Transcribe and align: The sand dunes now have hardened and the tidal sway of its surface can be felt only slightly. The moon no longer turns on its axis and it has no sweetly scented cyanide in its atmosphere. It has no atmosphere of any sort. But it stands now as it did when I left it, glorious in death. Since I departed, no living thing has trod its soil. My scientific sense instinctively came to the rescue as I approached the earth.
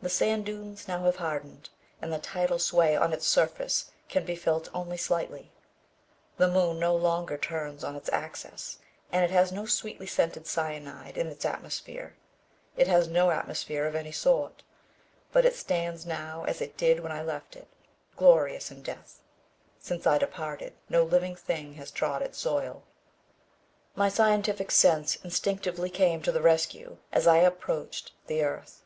The 0.00 0.08
sand 0.08 0.46
dunes 0.46 0.88
now 0.88 1.04
have 1.04 1.16
hardened 1.16 1.68
and 2.00 2.10
the 2.10 2.20
tidal 2.20 2.58
sway 2.58 2.96
of 2.96 3.12
its 3.12 3.26
surface 3.26 3.90
can 4.08 4.24
be 4.24 4.36
felt 4.36 4.68
only 4.72 4.96
slightly. 4.96 5.50
The 6.38 6.48
moon 6.48 6.78
no 6.78 6.94
longer 6.96 7.36
turns 7.36 7.82
on 7.84 7.96
its 7.96 8.08
axis 8.10 8.78
and 9.12 9.24
it 9.24 9.30
has 9.32 9.50
no 9.50 9.66
sweetly 9.66 10.06
scented 10.06 10.46
cyanide 10.46 11.18
in 11.18 11.26
its 11.26 11.44
atmosphere. 11.44 12.14
It 12.76 12.86
has 12.86 13.08
no 13.08 13.32
atmosphere 13.32 13.86
of 13.86 13.94
any 13.96 14.12
sort. 14.12 14.62
But 15.32 15.44
it 15.44 15.56
stands 15.56 16.06
now 16.06 16.44
as 16.44 16.60
it 16.62 16.78
did 16.78 17.00
when 17.00 17.12
I 17.12 17.22
left 17.22 17.56
it, 17.56 17.68
glorious 18.16 18.70
in 18.70 18.82
death. 18.82 19.20
Since 19.80 20.06
I 20.06 20.16
departed, 20.16 20.74
no 20.88 21.02
living 21.02 21.34
thing 21.34 21.74
has 21.74 21.90
trod 21.90 22.22
its 22.22 22.38
soil. 22.38 22.84
My 23.96 24.08
scientific 24.08 24.70
sense 24.70 25.16
instinctively 25.16 25.90
came 25.90 26.22
to 26.22 26.32
the 26.32 26.40
rescue 26.40 26.98
as 27.12 27.26
I 27.26 27.38
approached 27.38 28.12
the 28.28 28.42
earth. 28.44 28.84